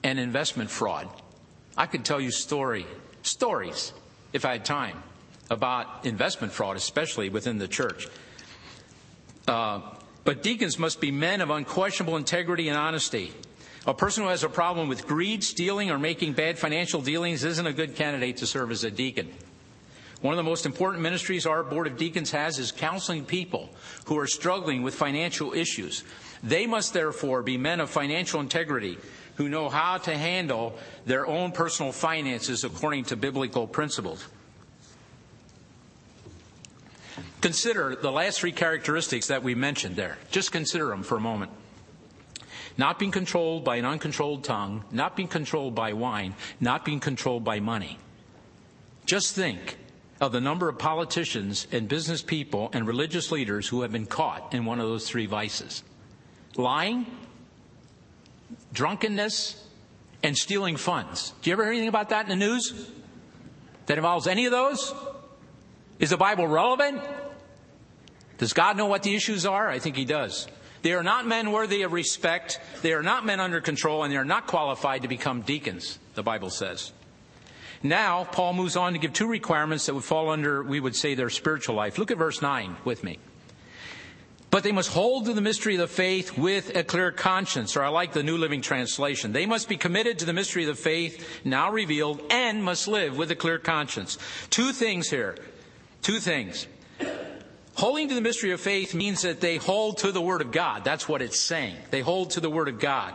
[0.02, 1.08] and investment fraud?
[1.76, 2.86] I could tell you story,
[3.22, 3.92] stories
[4.32, 5.02] if I had time,
[5.50, 8.08] about investment fraud, especially within the church.
[9.48, 9.80] Uh,
[10.24, 13.32] but deacons must be men of unquestionable integrity and honesty.
[13.86, 17.66] A person who has a problem with greed, stealing, or making bad financial dealings isn't
[17.66, 19.32] a good candidate to serve as a deacon.
[20.20, 23.70] One of the most important ministries our Board of Deacons has is counseling people
[24.04, 26.04] who are struggling with financial issues.
[26.42, 28.98] They must therefore be men of financial integrity
[29.40, 30.74] who know how to handle
[31.06, 34.28] their own personal finances according to biblical principles.
[37.40, 40.18] Consider the last three characteristics that we mentioned there.
[40.30, 41.50] Just consider them for a moment.
[42.76, 47.42] Not being controlled by an uncontrolled tongue, not being controlled by wine, not being controlled
[47.42, 47.98] by money.
[49.06, 49.78] Just think
[50.20, 54.52] of the number of politicians and business people and religious leaders who have been caught
[54.52, 55.82] in one of those three vices
[56.56, 57.06] lying,
[58.72, 59.66] drunkenness,
[60.22, 61.32] and stealing funds.
[61.42, 62.90] Do you ever hear anything about that in the news?
[63.86, 64.94] That involves any of those?
[65.98, 67.02] Is the Bible relevant?
[68.38, 69.68] Does God know what the issues are?
[69.68, 70.46] I think He does.
[70.82, 72.60] They are not men worthy of respect.
[72.82, 76.22] They are not men under control, and they are not qualified to become deacons, the
[76.22, 76.92] Bible says.
[77.82, 81.14] Now, Paul moves on to give two requirements that would fall under, we would say,
[81.14, 81.98] their spiritual life.
[81.98, 83.18] Look at verse 9 with me.
[84.50, 87.84] But they must hold to the mystery of the faith with a clear conscience, or
[87.84, 89.32] I like the New Living Translation.
[89.32, 93.16] They must be committed to the mystery of the faith now revealed and must live
[93.16, 94.18] with a clear conscience.
[94.50, 95.36] Two things here.
[96.02, 96.66] Two things.
[97.74, 100.84] Holding to the mystery of faith means that they hold to the Word of God.
[100.84, 101.76] That's what it's saying.
[101.90, 103.14] They hold to the Word of God.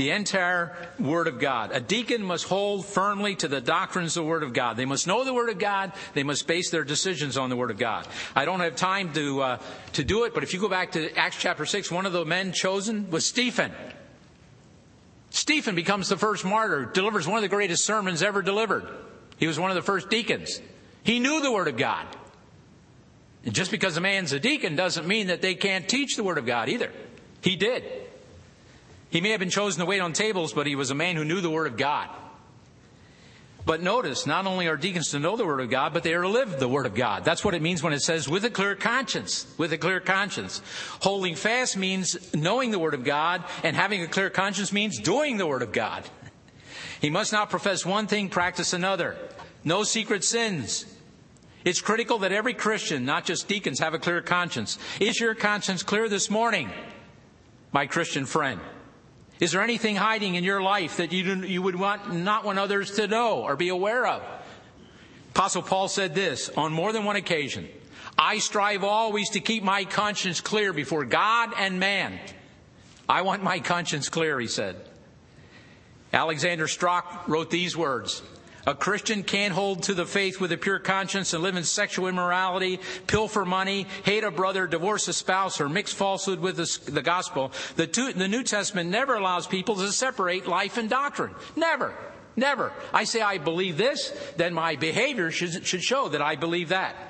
[0.00, 1.72] The entire Word of God.
[1.72, 4.78] A deacon must hold firmly to the doctrines of the Word of God.
[4.78, 5.92] They must know the Word of God.
[6.14, 8.08] They must base their decisions on the Word of God.
[8.34, 9.58] I don't have time to, uh,
[9.92, 12.24] to do it, but if you go back to Acts chapter 6, one of the
[12.24, 13.72] men chosen was Stephen.
[15.28, 18.88] Stephen becomes the first martyr, delivers one of the greatest sermons ever delivered.
[19.36, 20.62] He was one of the first deacons.
[21.02, 22.06] He knew the Word of God.
[23.44, 26.38] And just because a man's a deacon doesn't mean that they can't teach the Word
[26.38, 26.90] of God either.
[27.42, 28.09] He did.
[29.10, 31.24] He may have been chosen to wait on tables, but he was a man who
[31.24, 32.08] knew the Word of God.
[33.66, 36.22] But notice, not only are deacons to know the Word of God, but they are
[36.22, 37.24] to live the Word of God.
[37.24, 39.46] That's what it means when it says with a clear conscience.
[39.58, 40.62] With a clear conscience.
[41.02, 45.36] Holding fast means knowing the Word of God, and having a clear conscience means doing
[45.36, 46.04] the Word of God.
[47.00, 49.16] He must not profess one thing, practice another.
[49.64, 50.86] No secret sins.
[51.64, 54.78] It's critical that every Christian, not just deacons, have a clear conscience.
[54.98, 56.70] Is your conscience clear this morning,
[57.72, 58.60] my Christian friend?
[59.40, 62.92] Is there anything hiding in your life that you, you would want, not want others
[62.92, 64.22] to know or be aware of?
[65.30, 67.68] Apostle Paul said this on more than one occasion
[68.18, 72.20] I strive always to keep my conscience clear before God and man.
[73.08, 74.76] I want my conscience clear, he said.
[76.12, 78.22] Alexander Strauch wrote these words
[78.66, 82.08] a Christian can't hold to the faith with a pure conscience and live in sexual
[82.08, 87.52] immorality, pilfer money, hate a brother, divorce a spouse, or mix falsehood with the, gospel.
[87.76, 91.34] The New Testament never allows people to separate life and doctrine.
[91.56, 91.94] Never.
[92.36, 92.72] Never.
[92.92, 97.09] I say I believe this, then my behavior should, should show that I believe that.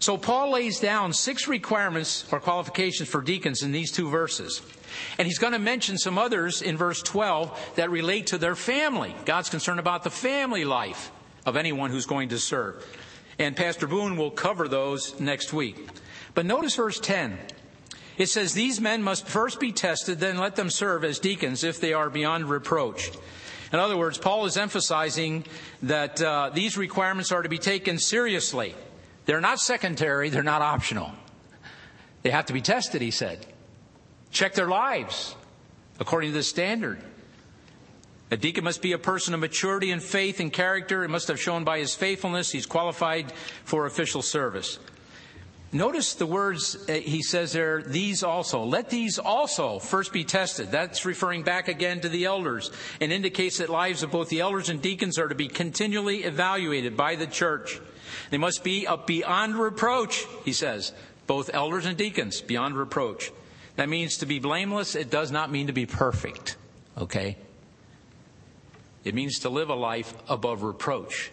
[0.00, 4.62] So Paul lays down six requirements or qualifications for deacons in these two verses.
[5.18, 9.14] And he's going to mention some others in verse 12 that relate to their family.
[9.26, 11.12] God's concerned about the family life
[11.44, 12.84] of anyone who's going to serve.
[13.38, 15.88] And Pastor Boone will cover those next week.
[16.34, 17.38] But notice verse 10.
[18.16, 21.78] It says, These men must first be tested, then let them serve as deacons if
[21.78, 23.10] they are beyond reproach.
[23.70, 25.44] In other words, Paul is emphasizing
[25.82, 28.74] that uh, these requirements are to be taken seriously.
[29.30, 31.12] They're not secondary, they're not optional.
[32.22, 33.46] They have to be tested, he said.
[34.32, 35.36] Check their lives
[36.00, 37.00] according to the standard.
[38.32, 41.04] A deacon must be a person of maturity and faith and character.
[41.04, 43.32] It must have shown by his faithfulness he's qualified
[43.64, 44.80] for official service.
[45.72, 48.64] Notice the words he says there, these also.
[48.64, 50.72] Let these also first be tested.
[50.72, 54.68] That's referring back again to the elders and indicates that lives of both the elders
[54.68, 57.80] and deacons are to be continually evaluated by the church.
[58.30, 60.92] They must be beyond reproach, he says.
[61.28, 63.30] Both elders and deacons, beyond reproach.
[63.76, 64.96] That means to be blameless.
[64.96, 66.56] It does not mean to be perfect.
[66.98, 67.36] Okay?
[69.04, 71.30] It means to live a life above reproach.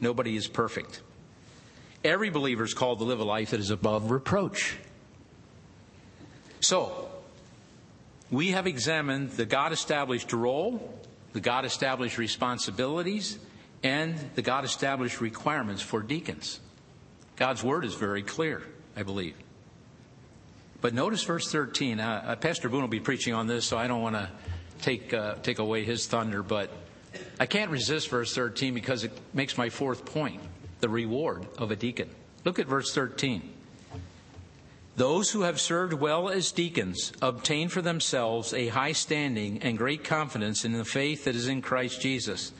[0.00, 1.02] Nobody is perfect.
[2.04, 4.76] Every believer is called to live a life that is above reproach.
[6.60, 7.08] So,
[8.30, 10.98] we have examined the God established role,
[11.32, 13.38] the God established responsibilities,
[13.84, 16.60] and the God established requirements for deacons.
[17.36, 18.62] God's word is very clear,
[18.96, 19.34] I believe.
[20.80, 22.00] But notice verse 13.
[22.00, 24.28] Uh, uh, Pastor Boone will be preaching on this, so I don't want to
[24.80, 26.70] take, uh, take away his thunder, but
[27.38, 30.40] I can't resist verse 13 because it makes my fourth point
[30.82, 32.10] the reward of a deacon.
[32.44, 33.50] Look at verse 13.
[34.96, 40.04] Those who have served well as deacons obtain for themselves a high standing and great
[40.04, 42.52] confidence in the faith that is in Christ Jesus.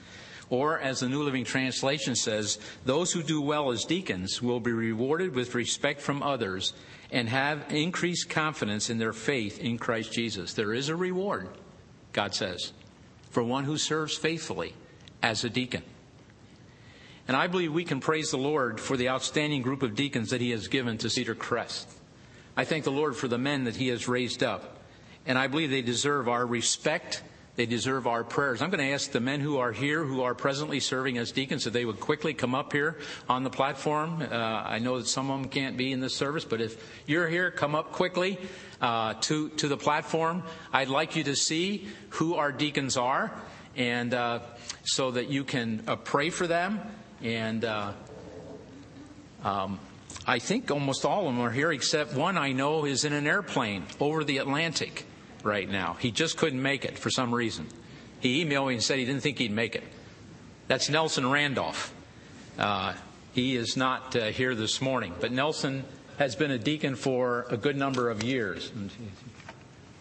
[0.48, 4.72] Or, as the New Living Translation says, those who do well as deacons will be
[4.72, 6.74] rewarded with respect from others
[7.10, 10.54] and have increased confidence in their faith in Christ Jesus.
[10.54, 11.48] There is a reward,
[12.12, 12.72] God says,
[13.30, 14.74] for one who serves faithfully
[15.22, 15.82] as a deacon.
[17.28, 20.40] And I believe we can praise the Lord for the outstanding group of deacons that
[20.40, 21.88] He has given to Cedar Crest.
[22.56, 24.78] I thank the Lord for the men that He has raised up.
[25.24, 27.22] And I believe they deserve our respect.
[27.54, 28.60] They deserve our prayers.
[28.60, 31.66] I'm going to ask the men who are here, who are presently serving as deacons,
[31.66, 32.98] if they would quickly come up here
[33.28, 34.22] on the platform.
[34.22, 37.28] Uh, I know that some of them can't be in this service, but if you're
[37.28, 38.38] here, come up quickly
[38.80, 40.42] uh, to to the platform.
[40.72, 43.30] I'd like you to see who our deacons are,
[43.76, 44.40] and uh,
[44.82, 46.80] so that you can uh, pray for them
[47.22, 47.92] and uh,
[49.44, 49.78] um,
[50.26, 53.26] I think almost all of them are here, except one I know is in an
[53.26, 55.04] airplane over the Atlantic
[55.42, 55.96] right now.
[55.98, 57.66] He just couldn't make it for some reason.
[58.20, 59.82] He emailed me and said he didn't think he'd make it.
[60.68, 61.92] That's Nelson Randolph.
[62.58, 62.94] Uh,
[63.32, 65.84] he is not uh, here this morning, but Nelson
[66.18, 68.70] has been a deacon for a good number of years.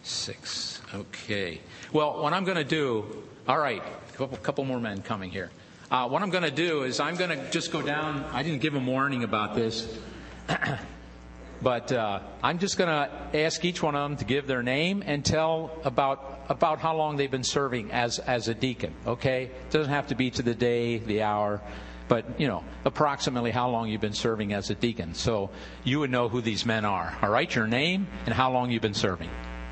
[0.03, 0.81] Six.
[0.93, 1.61] Okay.
[1.93, 5.49] Well, what I'm going to do, all right, a couple, couple more men coming here.
[5.91, 8.23] Uh, what I'm going to do is I'm going to just go down.
[8.31, 9.99] I didn't give them warning about this,
[11.61, 15.03] but uh, I'm just going to ask each one of them to give their name
[15.05, 18.93] and tell about about how long they've been serving as as a deacon.
[19.05, 21.59] Okay, it doesn't have to be to the day, the hour,
[22.07, 25.13] but you know approximately how long you've been serving as a deacon.
[25.13, 25.49] So
[25.83, 27.17] you would know who these men are.
[27.21, 29.29] All right, your name and how long you've been serving.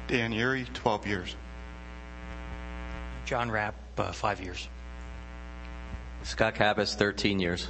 [0.08, 1.36] Dan Erie, 12 years.
[3.24, 4.68] John Rapp, uh, five years.
[6.24, 7.70] Scott Cabas, 13 years.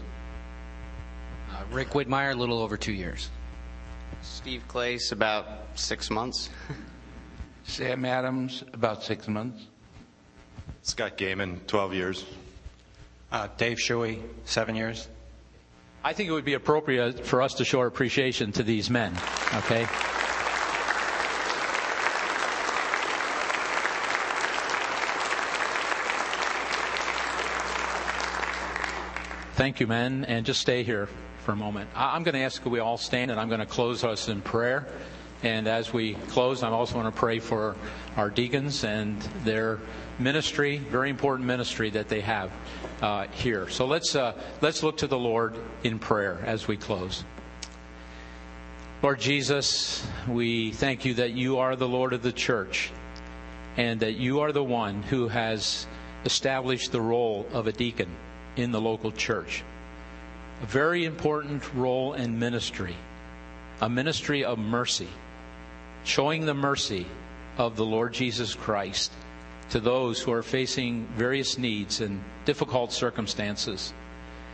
[1.52, 3.30] Uh, Rick Whitmire, a little over two years.
[4.22, 5.45] Steve Clace, about
[5.76, 6.50] six months.
[7.64, 9.68] Sam Adams, about six months.
[10.82, 12.26] Scott Gaiman, 12 years.
[13.32, 15.08] Uh, Dave Shuey, seven years.
[16.04, 19.16] I think it would be appropriate for us to show our appreciation to these men.
[19.56, 19.86] Okay.
[29.60, 31.89] Thank you, men, and just stay here for a moment.
[31.93, 34.88] I'm going to ask we all stand, and I'm going to close us in prayer.
[35.43, 37.76] And as we close, I also want to pray for
[38.16, 39.80] our deacons and their
[40.18, 42.49] ministry, very important ministry that they have
[43.01, 43.68] uh, here.
[43.68, 47.26] So let's uh, let's look to the Lord in prayer as we close.
[49.03, 52.91] Lord Jesus, we thank you that you are the Lord of the church,
[53.76, 55.86] and that you are the one who has
[56.24, 58.16] established the role of a deacon
[58.62, 59.64] in the local church.
[60.62, 62.95] A very important role in ministry,
[63.82, 65.07] a ministry of mercy,
[66.03, 67.05] showing the mercy
[67.57, 69.12] of the Lord Jesus Christ
[69.70, 73.93] to those who are facing various needs and difficult circumstances.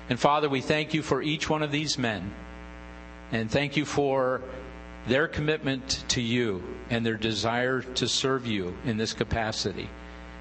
[0.09, 2.31] And Father, we thank you for each one of these men
[3.31, 4.41] and thank you for
[5.07, 9.89] their commitment to you and their desire to serve you in this capacity.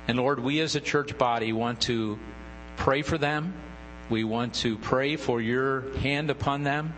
[0.07, 2.19] And Lord, we as a church body want to
[2.77, 3.55] pray for them.
[4.11, 6.95] We want to pray for your hand upon them.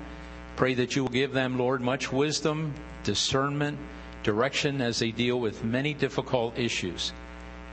[0.57, 2.74] Pray that you will give them, Lord, much wisdom,
[3.05, 3.79] discernment,
[4.22, 7.12] direction as they deal with many difficult issues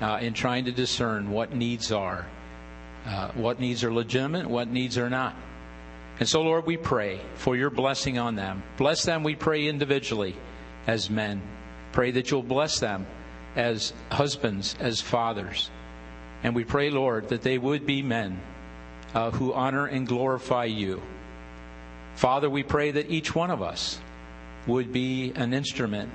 [0.01, 2.28] uh, in trying to discern what needs are,
[3.06, 5.36] uh, what needs are legitimate, what needs are not.
[6.20, 8.62] And so, Lord, we pray for your blessing on them.
[8.78, 10.36] Bless them, we pray individually
[10.86, 11.41] as men.
[11.91, 13.08] Pray that you'll bless them
[13.56, 15.72] as husbands, as fathers.
[16.44, 18.39] And we pray, Lord, that they would be men
[19.14, 21.02] uh, who honor and glorify you.
[22.16, 23.98] Father, we pray that each one of us
[24.68, 26.12] would be an instrument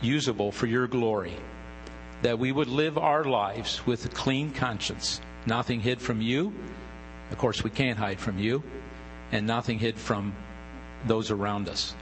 [0.00, 1.36] usable for your glory,
[2.22, 6.52] that we would live our lives with a clean conscience, nothing hid from you.
[7.30, 8.62] Of course, we can't hide from you,
[9.32, 10.34] and nothing hid from
[11.06, 11.94] those around us.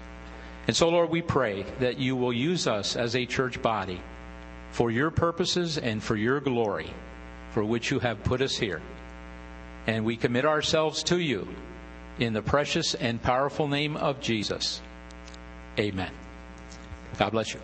[0.66, 4.00] And so, Lord, we pray that you will use us as a church body
[4.70, 6.92] for your purposes and for your glory
[7.52, 8.80] for which you have put us here.
[9.86, 11.48] And we commit ourselves to you
[12.18, 14.80] in the precious and powerful name of Jesus.
[15.78, 16.12] Amen.
[17.18, 17.60] God bless you.